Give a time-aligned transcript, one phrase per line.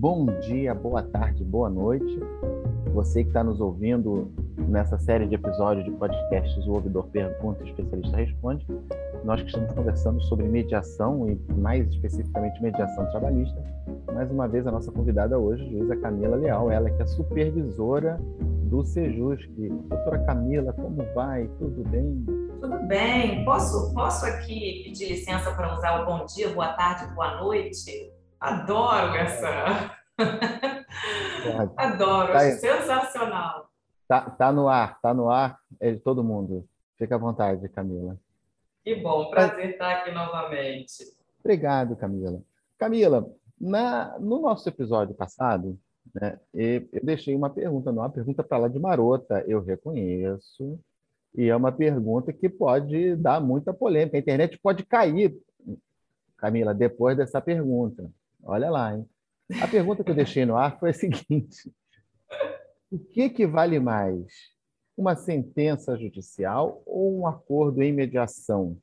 [0.00, 2.18] Bom dia, boa tarde, boa noite.
[2.94, 7.66] Você que está nos ouvindo nessa série de episódios de podcasts O Ouvidor Pergunta o
[7.66, 8.66] Especialista Responde,
[9.22, 13.62] nós que estamos conversando sobre mediação e mais especificamente mediação trabalhista.
[14.14, 18.18] Mais uma vez a nossa convidada hoje, juíza Camila Leal, ela que é supervisora
[18.70, 19.50] do Sejusc.
[19.58, 21.46] Doutora Camila, como vai?
[21.58, 22.24] Tudo bem?
[22.58, 23.44] Tudo bem.
[23.44, 28.18] Posso, posso aqui pedir licença para usar o bom dia, boa tarde, boa noite?
[28.40, 29.96] Adoro essa.
[31.76, 33.70] Adoro, tá sensacional.
[34.08, 36.66] Tá, tá no ar, tá no ar, é de todo mundo.
[36.96, 38.16] Fica à vontade, Camila.
[38.82, 41.04] Que bom, prazer estar aqui novamente.
[41.38, 42.40] Obrigado, Camila.
[42.78, 45.78] Camila, na, no nosso episódio passado,
[46.14, 50.78] né, eu deixei uma pergunta, não uma pergunta para lá de marota, eu reconheço,
[51.34, 54.16] e é uma pergunta que pode dar muita polêmica.
[54.16, 55.36] A internet pode cair,
[56.36, 58.10] Camila, depois dessa pergunta.
[58.42, 59.08] Olha lá, hein?
[59.62, 61.72] A pergunta que eu deixei no ar foi a seguinte:
[62.90, 64.26] o que, que vale mais?
[64.96, 68.76] Uma sentença judicial ou um acordo em mediação?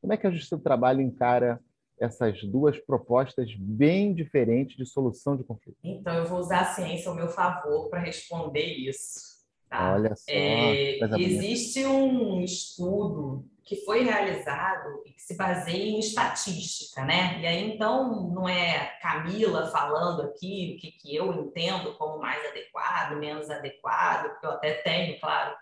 [0.00, 1.60] Como é que a Justiça do Trabalho encara
[2.00, 5.78] essas duas propostas bem diferentes de solução de conflito?
[5.84, 9.20] Então, eu vou usar a ciência ao meu favor para responder isso.
[9.68, 9.94] Tá?
[9.94, 10.24] Olha só.
[10.28, 17.40] É, existe um estudo que foi realizado e que se baseia em estatística, né?
[17.40, 22.44] E aí, então, não é Camila falando aqui o que, que eu entendo como mais
[22.46, 25.54] adequado, menos adequado, porque eu até tenho, claro,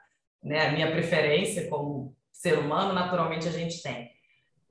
[0.43, 4.11] né, a minha preferência como ser humano, naturalmente a gente tem.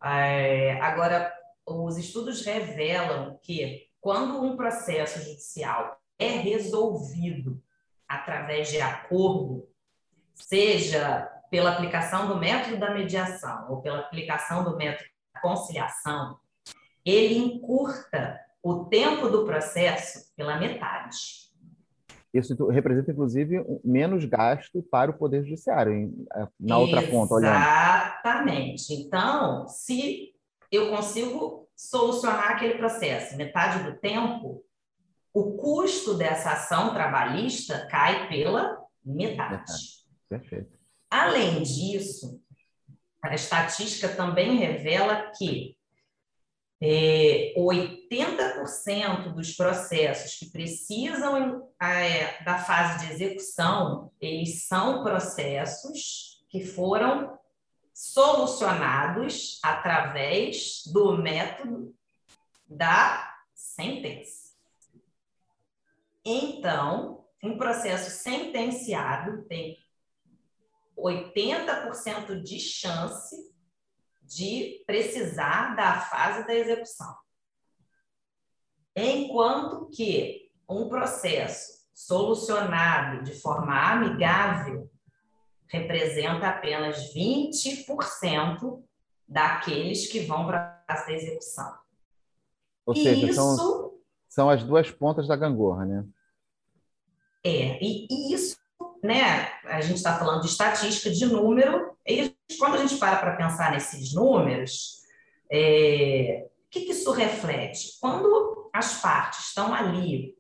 [0.04, 1.32] É, agora,
[1.66, 7.62] os estudos revelam que quando um processo judicial é resolvido
[8.08, 9.70] através de acordo,
[10.34, 16.38] seja pela aplicação do método da mediação ou pela aplicação do método da conciliação,
[17.06, 21.18] ele encurta o tempo do processo pela metade.
[22.32, 26.14] Isso representa, inclusive, menos gasto para o Poder Judiciário,
[26.60, 27.56] na outra ponta, olhando.
[27.56, 28.94] Exatamente.
[28.94, 30.34] Então, se
[30.72, 34.64] eu consigo solucionar aquele processo metade do tempo,
[35.34, 39.74] o custo dessa ação trabalhista cai pela metade.
[40.28, 40.78] Perfeito.
[41.10, 42.42] Além disso,
[43.22, 45.78] a estatística também revela que
[46.82, 56.64] é, 80% dos processos que precisam é, da fase de execução, eles são processos que
[56.64, 57.38] foram
[57.94, 61.94] solucionados através do método
[62.66, 64.54] da sentença.
[66.24, 69.78] Então, um processo sentenciado tem
[70.98, 73.36] 80% de chance
[74.24, 77.16] de precisar da fase da execução.
[78.96, 84.90] Enquanto que um processo solucionado de forma amigável
[85.68, 88.84] representa apenas 20%
[89.28, 91.80] daqueles que vão para a fase da execução.
[92.86, 93.36] Ou seja, isso...
[93.36, 96.06] são, são as duas pontas da gangorra, né?
[97.44, 98.58] É, e isso
[99.04, 103.36] né, a gente está falando de estatística, de número, e quando a gente para para
[103.36, 105.00] pensar nesses números,
[105.52, 107.98] é, o que, que isso reflete?
[108.00, 110.36] Quando as partes estão ali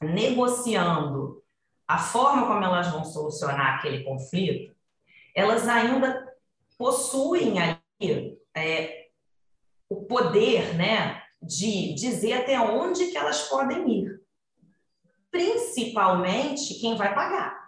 [0.00, 1.42] negociando
[1.86, 4.74] a forma como elas vão solucionar aquele conflito,
[5.34, 6.26] elas ainda
[6.78, 9.08] possuem ali é,
[9.88, 14.20] o poder, né, de dizer até onde que elas podem ir.
[15.30, 17.59] Principalmente quem vai pagar.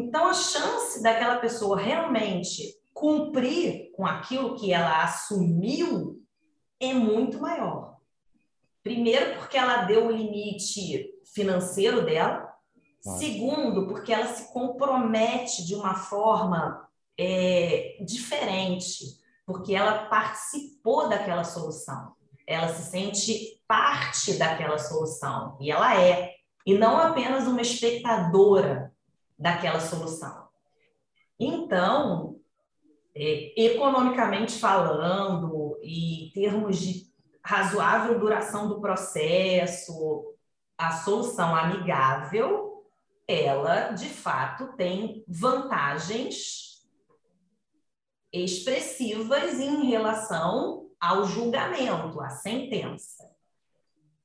[0.00, 6.22] Então, a chance daquela pessoa realmente cumprir com aquilo que ela assumiu
[6.80, 7.98] é muito maior.
[8.82, 12.48] Primeiro, porque ela deu o limite financeiro dela.
[13.18, 16.88] Segundo, porque ela se compromete de uma forma
[17.18, 19.04] é, diferente,
[19.46, 22.14] porque ela participou daquela solução.
[22.46, 26.34] Ela se sente parte daquela solução, e ela é.
[26.66, 28.92] E não apenas uma espectadora
[29.40, 30.48] daquela solução.
[31.38, 32.38] Então,
[33.14, 37.10] é, economicamente falando, e termos de
[37.42, 40.34] razoável duração do processo,
[40.76, 42.84] a solução amigável,
[43.26, 46.86] ela de fato tem vantagens
[48.32, 53.39] expressivas em relação ao julgamento, à sentença.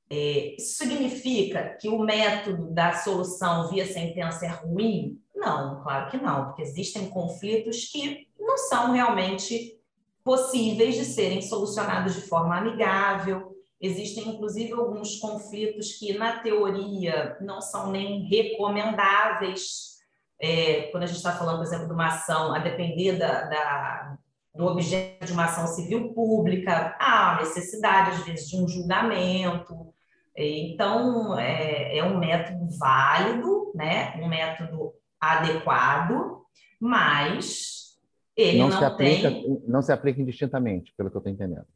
[0.08, 5.20] É, isso significa que o método da solução via sentença é ruim?
[5.34, 9.76] Não, claro que não, porque existem conflitos que não são realmente
[10.24, 13.56] possíveis de serem solucionados de forma amigável.
[13.80, 19.96] Existem, inclusive, alguns conflitos que, na teoria, não são nem recomendáveis.
[20.40, 24.18] É, quando a gente está falando, por exemplo, de uma ação, a depender da, da,
[24.54, 29.94] do objeto de uma ação civil pública, há necessidade, às vezes, de um julgamento.
[30.36, 34.14] Então, é, é um método válido, né?
[34.20, 36.42] um método adequado,
[36.80, 37.98] mas
[38.36, 39.62] ele não, não se aplica, tem...
[39.66, 41.66] Não se aplica indistintamente, pelo que eu estou entendendo.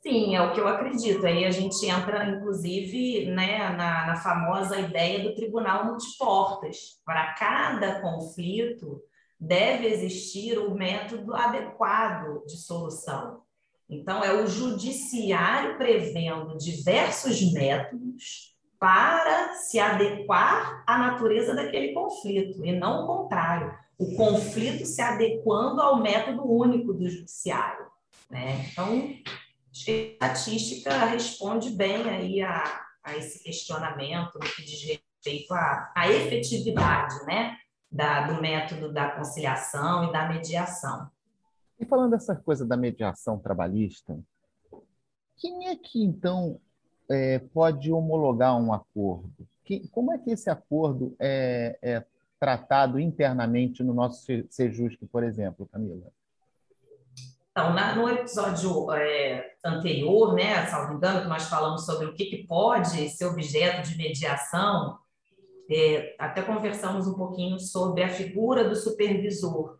[0.00, 1.26] Sim, é o que eu acredito.
[1.26, 7.00] Aí a gente entra, inclusive, né, na, na famosa ideia do tribunal multiportas.
[7.04, 9.02] Para cada conflito,
[9.38, 13.42] deve existir o um método adequado de solução.
[13.88, 22.72] Então, é o judiciário prevendo diversos métodos para se adequar à natureza daquele conflito, e
[22.72, 23.74] não o contrário.
[23.98, 27.86] O conflito se adequando ao método único do judiciário.
[28.30, 28.66] Né?
[28.70, 29.12] Então,
[29.78, 35.54] Acho que a estatística responde bem aí a, a esse questionamento no que diz respeito
[35.54, 37.56] à, à efetividade né,
[37.90, 41.08] da, do método da conciliação e da mediação.
[41.80, 44.18] E falando dessa coisa da mediação trabalhista,
[45.36, 46.60] quem é que então
[47.08, 49.46] é, pode homologar um acordo?
[49.64, 52.04] Que, como é que esse acordo é, é
[52.40, 56.10] tratado internamente no nosso Sejusc, por exemplo, Camila?
[57.50, 62.26] Então, na, no episódio é, anterior, né, salvo engano, que nós falamos sobre o que,
[62.26, 64.98] que pode ser objeto de mediação,
[65.70, 69.77] é, até conversamos um pouquinho sobre a figura do supervisor.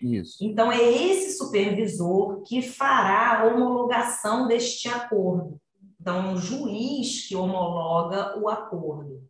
[0.00, 0.38] Isso.
[0.40, 5.60] Então, é esse supervisor que fará a homologação deste acordo.
[6.00, 9.22] Então, um juiz que homologa o acordo.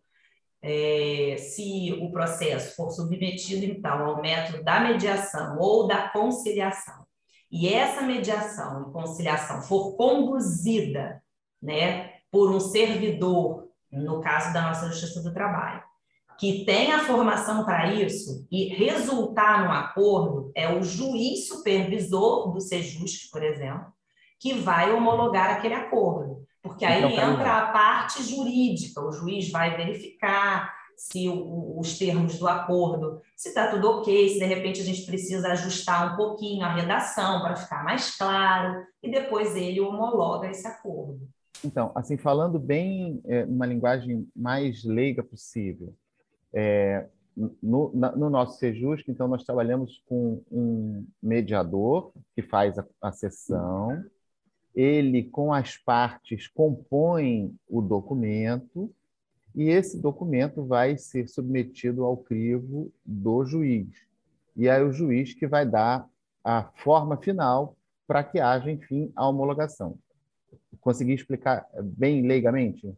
[0.61, 7.05] É, se o processo for submetido, então, ao método da mediação ou da conciliação
[7.55, 11.23] e essa mediação e conciliação for conduzida
[11.63, 15.81] né, por um servidor, no caso da nossa Justiça do Trabalho,
[16.39, 22.61] que tem a formação para isso e resultar num acordo, é o juiz supervisor do
[22.61, 23.87] SEJUSC, por exemplo,
[24.41, 26.45] que vai homologar aquele acordo.
[26.63, 32.39] Porque aí então, entra a parte jurídica, o juiz vai verificar se o, os termos
[32.39, 36.65] do acordo, se está tudo ok, se de repente a gente precisa ajustar um pouquinho
[36.65, 41.29] a redação para ficar mais claro, e depois ele homologa esse acordo.
[41.65, 45.95] Então, assim, falando bem é, numa linguagem mais leiga possível,
[46.55, 47.09] é,
[47.61, 53.11] no, na, no, nosso Sejusc, então, nós trabalhamos com um mediador que faz a, a
[53.11, 54.05] sessão,
[54.75, 58.91] ele, com as partes, compõe o documento,
[59.55, 63.89] e esse documento vai ser submetido ao crivo do juiz.
[64.57, 66.09] E é o juiz que vai dar
[66.43, 67.77] a forma final
[68.07, 69.97] para que haja, enfim, a homologação.
[70.81, 72.93] Consegui explicar bem leigamente?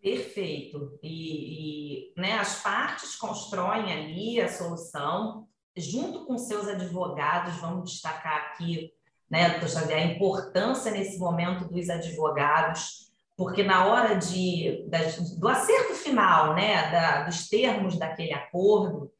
[0.00, 0.98] Perfeito.
[1.02, 5.46] E, e né, as partes constroem ali a solução,
[5.76, 8.92] junto com seus advogados, vamos destacar aqui,
[9.30, 13.08] né, a importância nesse momento dos advogados
[13.38, 14.98] porque na hora de, da,
[15.38, 19.12] do acerto final, né, da, dos termos daquele acordo,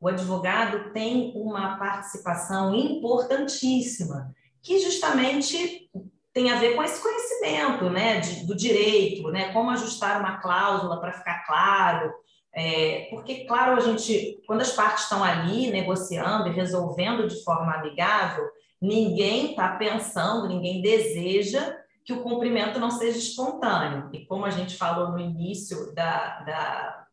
[0.00, 5.90] o advogado tem uma participação importantíssima, que justamente
[6.36, 11.00] tem a ver com esse conhecimento né, de, do direito, né, como ajustar uma cláusula
[11.00, 12.12] para ficar claro.
[12.54, 17.72] É, porque, claro, a gente, quando as partes estão ali negociando e resolvendo de forma
[17.72, 18.44] amigável,
[18.78, 21.74] ninguém está pensando, ninguém deseja
[22.04, 24.10] que o cumprimento não seja espontâneo.
[24.12, 27.06] E como a gente falou no início da, da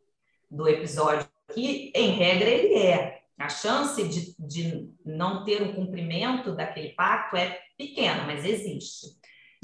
[0.51, 3.21] do episódio aqui, em regra ele é.
[3.39, 9.07] A chance de, de não ter um cumprimento daquele pacto é pequena, mas existe.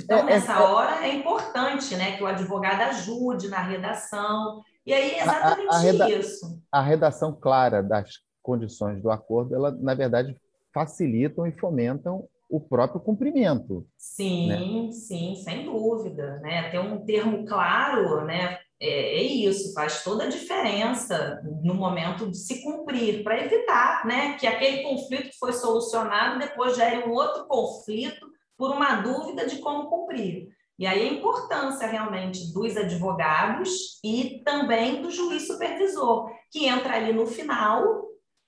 [0.01, 4.63] Então, é, nessa é, hora, é importante né, que o advogado ajude na redação.
[4.85, 6.61] E aí é exatamente a, a reda isso.
[6.71, 8.11] A redação clara das
[8.41, 10.35] condições do acordo, ela, na verdade,
[10.73, 13.85] facilitam e fomentam o próprio cumprimento.
[13.97, 14.91] Sim, né?
[14.91, 16.39] sim, sem dúvida.
[16.39, 16.69] Né?
[16.71, 18.57] Ter um termo claro né?
[18.81, 24.33] É, é isso, faz toda a diferença no momento de se cumprir, para evitar né?
[24.33, 29.57] que aquele conflito que foi solucionado depois gere um outro conflito por uma dúvida de
[29.57, 30.48] como cumprir.
[30.77, 37.12] E aí a importância realmente dos advogados e também do juiz supervisor, que entra ali
[37.12, 38.05] no final,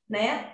[0.10, 0.52] né,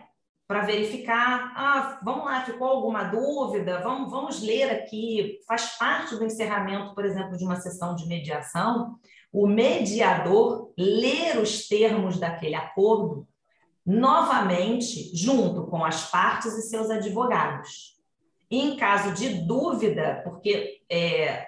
[0.48, 3.82] para verificar, ah, vamos lá, ficou alguma dúvida?
[3.82, 5.40] Vamos, vamos ler aqui.
[5.46, 8.98] Faz parte do encerramento, por exemplo, de uma sessão de mediação,
[9.32, 13.28] o mediador ler os termos daquele acordo
[13.86, 17.98] novamente junto com as partes e seus advogados.
[18.50, 21.48] E em caso de dúvida, porque é,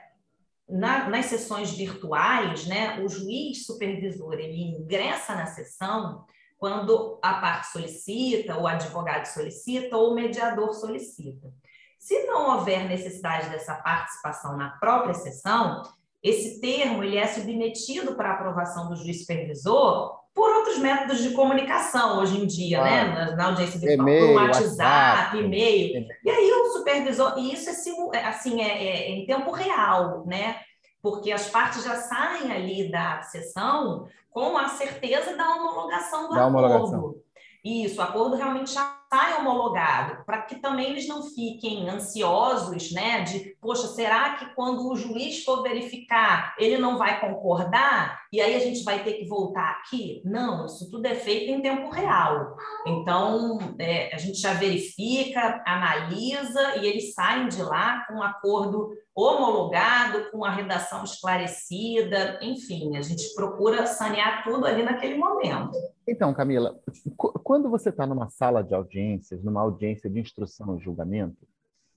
[0.68, 6.26] na, nas sessões virtuais, né, o juiz supervisor ele ingressa na sessão
[6.58, 11.52] quando a parte solicita, o advogado solicita ou o mediador solicita.
[11.98, 15.84] Se não houver necessidade dessa participação na própria sessão,
[16.22, 22.20] esse termo ele é submetido para aprovação do juiz supervisor por outros métodos de comunicação
[22.20, 23.04] hoje em dia, né?
[23.06, 26.08] Na, na audiência virtual, por WhatsApp, e-mail.
[26.24, 30.62] E aí o supervisor, e isso é, é assim, é, é, em tempo real, né?
[31.02, 36.46] Porque as partes já saem ali da sessão com a certeza da homologação do da
[36.46, 36.58] acordo.
[36.58, 37.16] Homologação.
[37.64, 43.22] Isso, o acordo realmente já sai homologado, para que também eles não fiquem ansiosos, né?
[43.22, 48.22] De, poxa, será que quando o juiz for verificar, ele não vai concordar?
[48.32, 50.22] E aí a gente vai ter que voltar aqui?
[50.24, 52.56] Não, isso tudo é feito em tempo real.
[52.86, 58.92] Então, é, a gente já verifica, analisa e eles saem de lá com um acordo
[59.22, 65.72] homologado, com a redação esclarecida, enfim, a gente procura sanear tudo ali naquele momento.
[66.08, 66.80] Então, Camila,
[67.16, 71.48] quando você está numa sala de audiências, numa audiência de instrução e julgamento,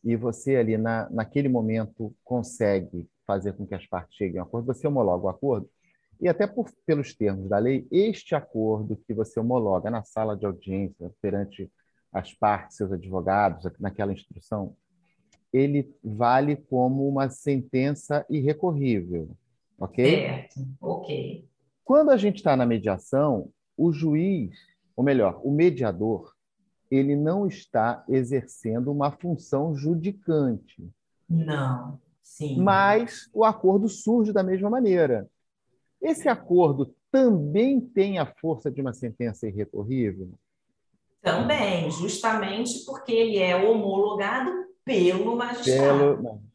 [0.04, 4.46] e você ali na, naquele momento consegue fazer com que as partes cheguem a um
[4.46, 5.68] acordo, você homologa o acordo,
[6.20, 10.46] e até por, pelos termos da lei, este acordo que você homologa na sala de
[10.46, 11.70] audiência perante
[12.12, 14.76] as partes, seus advogados, naquela instrução,
[15.52, 19.30] ele vale como uma sentença irrecorrível,
[19.78, 20.04] ok?
[20.04, 21.46] Certo, ok.
[21.84, 24.56] Quando a gente está na mediação, o juiz,
[24.96, 26.32] ou melhor, o mediador,
[26.90, 30.88] ele não está exercendo uma função judicante.
[31.28, 32.60] Não, sim.
[32.60, 35.28] Mas o acordo surge da mesma maneira.
[36.00, 40.30] Esse acordo também tem a força de uma sentença irrecorrível?
[41.20, 44.50] Também, justamente porque ele é homologado
[44.84, 46.16] pelo magistrado.
[46.16, 46.52] Pelo...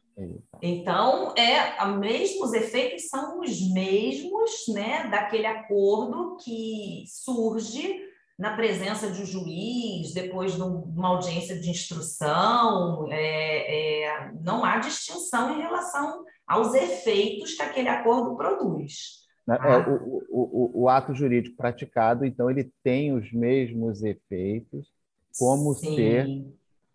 [0.60, 9.10] Então, é, mesmo os efeitos são os mesmos né, daquele acordo que surge na presença
[9.10, 15.62] de um juiz, depois de uma audiência de instrução, é, é, não há distinção em
[15.62, 19.26] relação aos efeitos que aquele acordo produz.
[19.46, 19.88] Né, é, ah.
[19.88, 24.88] o, o, o, ato jurídico praticado, então, ele tem os mesmos efeitos,
[25.36, 25.96] como Sim.
[25.96, 26.46] ser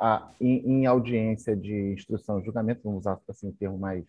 [0.04, 4.04] a, em, em, audiência de instrução e julgamento, vamos usar assim o termo mais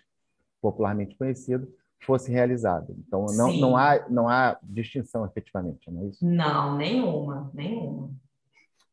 [0.60, 2.96] popularmente conhecido, fosse realizado.
[2.98, 6.26] Então, não, não, há, não há distinção efetivamente, não é isso?
[6.26, 8.10] Não, nenhuma, nenhuma.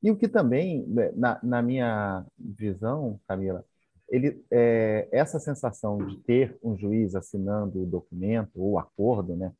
[0.03, 3.65] E o que também, né, na, na minha visão, Camila,
[4.07, 9.51] ele, é, essa sensação de ter um juiz assinando o documento ou acordo, né,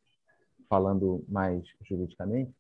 [0.69, 2.53] falando mais juridicamente,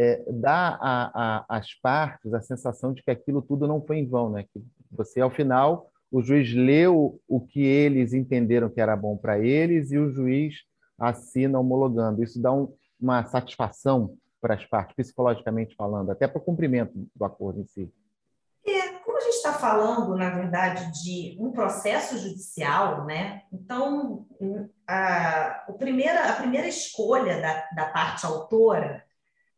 [0.00, 4.44] é, dá às partes a sensação de que aquilo tudo não foi em vão, né?
[4.44, 4.62] Que
[4.92, 9.90] você, ao final, o juiz leu o que eles entenderam que era bom para eles
[9.90, 10.54] e o juiz
[10.96, 12.22] assina homologando.
[12.22, 17.24] Isso dá um, uma satisfação para as partes, psicologicamente falando, até para o cumprimento do
[17.24, 17.92] acordo em si.
[18.64, 23.42] É, como a gente está falando, na verdade, de um processo judicial, né?
[23.52, 24.26] Então,
[24.86, 29.07] a, a, primeira, a primeira escolha da, da parte autora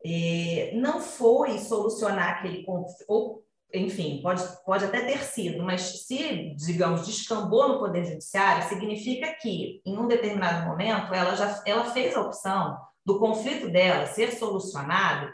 [0.04, 3.42] é, não foi solucionar aquele conflito,
[3.72, 9.80] enfim, pode, pode até ter sido, mas se, digamos, descambou no Poder Judiciário, significa que,
[9.86, 15.30] em um determinado momento, ela já ela fez a opção do conflito dela ser solucionado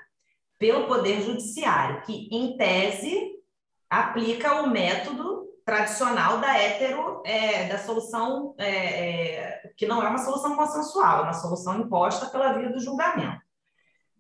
[0.59, 3.37] pelo Poder Judiciário, que, em tese,
[3.89, 10.19] aplica o método tradicional da hétero, é, da solução, é, é, que não é uma
[10.19, 13.46] solução consensual, é uma solução imposta pela via do julgamento.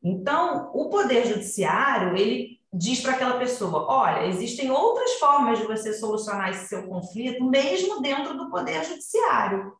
[0.08, 5.92] Então, o Poder Judiciário, ele diz para aquela pessoa: olha, existem outras formas de você
[5.92, 9.72] solucionar esse seu conflito, mesmo dentro do Poder Judiciário.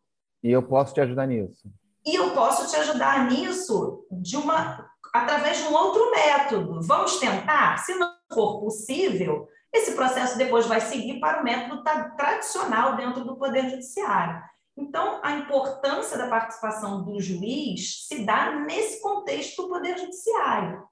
[0.42, 1.71] E eu posso te ajudar nisso.
[2.04, 6.83] E eu posso te ajudar nisso de uma através de um outro método.
[6.83, 7.78] Vamos tentar?
[7.78, 11.85] Se não for possível, esse processo depois vai seguir para o método
[12.16, 14.42] tradicional dentro do Poder Judiciário.
[14.76, 20.85] Então, a importância da participação do juiz se dá nesse contexto do Poder Judiciário.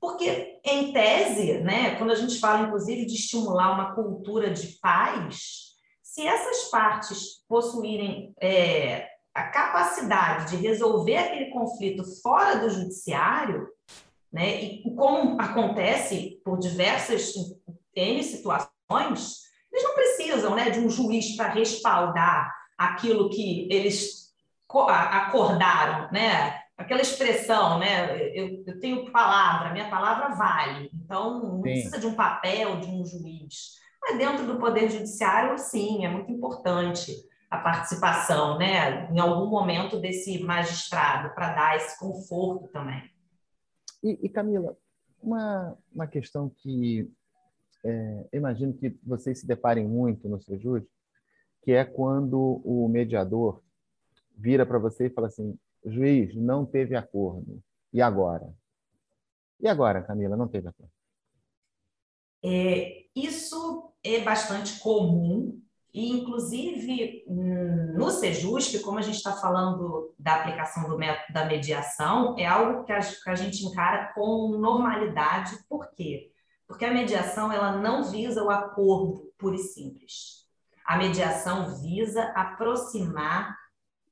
[0.00, 5.74] Porque, em tese, né, quando a gente fala, inclusive, de estimular uma cultura de paz,
[6.02, 13.68] se essas partes possuírem é, a capacidade de resolver aquele conflito fora do judiciário,
[14.32, 17.34] né, e como acontece por diversas
[17.94, 24.34] N situações, eles não precisam né, de um juiz para respaldar aquilo que eles
[24.68, 26.60] acordaram, né?
[26.76, 28.28] Aquela expressão, né?
[28.36, 30.90] Eu, eu tenho palavra, minha palavra vale.
[30.92, 31.62] Então, não sim.
[31.62, 33.76] precisa de um papel, de um juiz.
[34.02, 37.12] Mas dentro do Poder Judiciário, sim, é muito importante.
[37.48, 43.08] a participação, né, em algum momento desse magistrado, para dar esse conforto também.
[44.02, 44.76] E, e Camila,
[45.22, 47.08] uma, uma questão que
[47.84, 50.86] é, imagino que vocês se deparem muito no seu júri,
[51.66, 53.60] que é quando o mediador
[54.36, 57.60] vira para você e fala assim: juiz, não teve acordo.
[57.92, 58.54] E agora?
[59.58, 60.92] E agora, Camila, não teve acordo?
[62.44, 65.60] É, isso é bastante comum
[65.92, 72.38] e, inclusive, no Sejusc, como a gente está falando da aplicação do método da mediação,
[72.38, 75.58] é algo que a, que a gente encara com normalidade.
[75.68, 76.30] Por quê?
[76.68, 80.45] Porque a mediação ela não visa o acordo puro e simples.
[80.86, 83.56] A mediação visa aproximar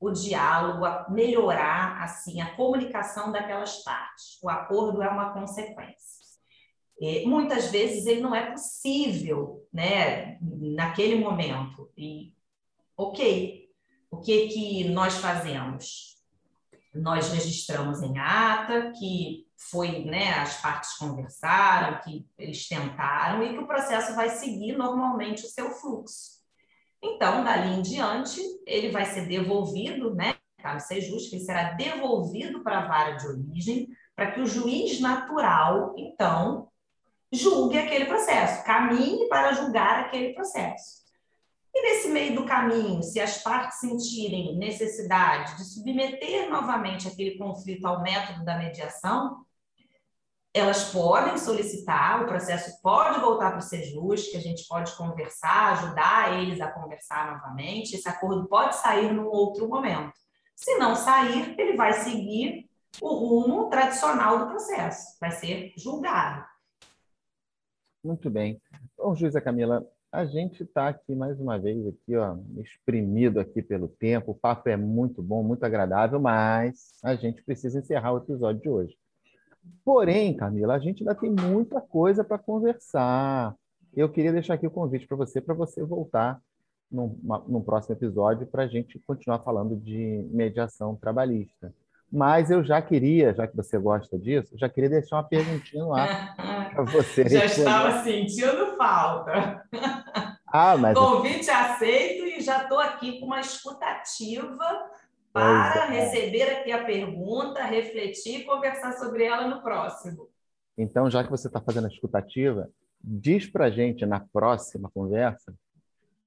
[0.01, 4.39] o diálogo, a melhorar assim a comunicação daquelas partes.
[4.43, 6.25] O acordo é uma consequência.
[7.01, 11.91] E, muitas vezes ele não é possível, né, naquele momento.
[11.97, 12.33] E
[12.97, 13.69] ok,
[14.11, 16.15] o que que nós fazemos?
[16.95, 23.59] Nós registramos em ata que foi, né, as partes conversaram, que eles tentaram e que
[23.59, 26.44] o processo vai seguir normalmente o seu fluxo.
[27.07, 32.63] Então, dali em diante, ele vai ser devolvido, né, caso seja justo, ele será devolvido
[32.63, 36.69] para a vara de origem, para que o juiz natural, então,
[37.31, 41.05] julgue aquele processo, caminhe para julgar aquele processo.
[41.75, 47.85] E nesse meio do caminho, se as partes sentirem necessidade de submeter novamente aquele conflito
[47.85, 49.45] ao método da mediação,
[50.55, 55.73] elas podem solicitar, o processo pode voltar para o Sejus, que a gente pode conversar,
[55.73, 57.97] ajudar eles a conversar novamente.
[57.97, 60.13] Esse acordo pode sair num outro momento.
[60.55, 62.71] Se não sair, ele vai seguir
[63.03, 66.45] o rumo tradicional do processo, vai ser julgado.
[68.05, 68.63] Muito bem.
[68.97, 73.89] Bom, juíza Camila, a gente está aqui mais uma vez aqui, ó, exprimido aqui pelo
[73.89, 74.31] tempo.
[74.31, 78.69] O papo é muito bom, muito agradável, mas a gente precisa encerrar o episódio de
[78.69, 79.04] hoje.
[79.85, 83.55] Porém, Camila, a gente ainda tem muita coisa para conversar.
[83.95, 86.41] Eu queria deixar aqui o convite para você, para você voltar
[86.91, 91.73] num, num próximo episódio para a gente continuar falando de mediação trabalhista.
[92.11, 96.35] Mas eu já queria, já que você gosta disso, já queria deixar uma perguntinha lá
[96.73, 97.29] para você.
[97.29, 99.65] já estava sentindo falta.
[100.47, 100.97] Ah, mas...
[100.97, 104.65] Convite aceito e já estou aqui com uma escutativa
[105.35, 106.01] para é.
[106.01, 110.29] receber aqui a pergunta, refletir e conversar sobre ela no próximo.
[110.79, 112.71] Então, já que você está fazendo a escutativa,
[113.03, 115.53] diz para a gente na próxima conversa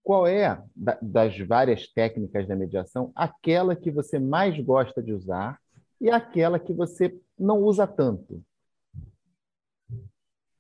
[0.04, 0.62] qual é,
[1.02, 5.58] das várias técnicas da mediação, aquela que você mais gosta de usar
[6.00, 8.44] e aquela que você não usa tanto.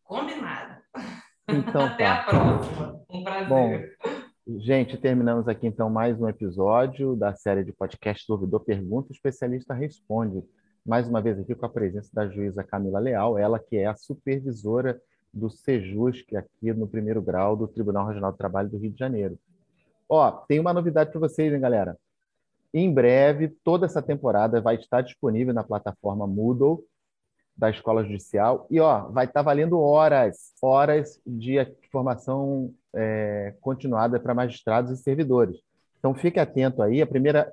[0.03, 0.81] Combinado.
[1.49, 2.13] Então, Até tá.
[2.13, 3.05] a próxima.
[3.09, 3.47] Um prazer.
[3.49, 4.16] Bom,
[4.55, 9.11] Gente, terminamos aqui então mais um episódio da série de podcast do Ouvidor Pergunta, o
[9.11, 10.41] especialista responde.
[10.85, 13.95] Mais uma vez aqui com a presença da juíza Camila Leal, ela que é a
[13.97, 15.01] supervisora
[15.33, 19.37] do Sejusc aqui no primeiro grau do Tribunal Regional do Trabalho do Rio de Janeiro.
[20.07, 21.97] Ó, tem uma novidade para vocês, hein, galera?
[22.73, 26.85] Em breve, toda essa temporada vai estar disponível na plataforma Moodle
[27.57, 31.57] da Escola Judicial e ó, vai estar valendo horas, horas de
[31.91, 35.57] formação é, continuada para magistrados e servidores.
[35.99, 37.51] Então fique atento aí, a primeira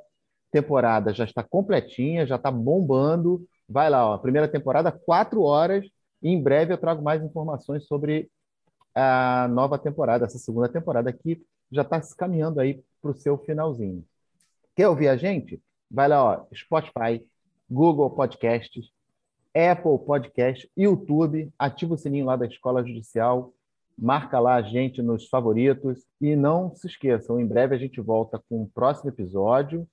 [0.50, 3.46] temporada já está completinha, já está bombando.
[3.68, 5.86] Vai lá, ó, primeira temporada, quatro horas,
[6.22, 8.30] e em breve eu trago mais informações sobre
[8.94, 13.36] a nova temporada, essa segunda temporada que já está se caminhando aí para o seu
[13.38, 14.04] finalzinho.
[14.76, 15.60] Quer ouvir a gente?
[15.90, 17.24] Vai lá, ó, Spotify,
[17.68, 18.90] Google Podcasts,
[19.54, 23.52] Apple Podcast, YouTube, ativa o sininho lá da Escola Judicial,
[23.98, 28.40] marca lá a gente nos favoritos e não se esqueçam, em breve a gente volta
[28.48, 29.86] com o próximo episódio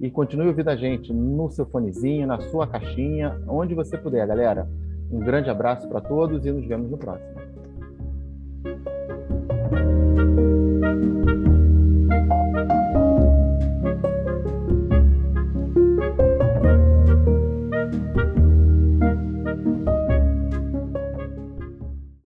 [0.00, 4.68] e continue ouvindo a gente no seu fonezinho, na sua caixinha, onde você puder, galera.
[5.10, 7.40] Um grande abraço para todos e nos vemos no próximo.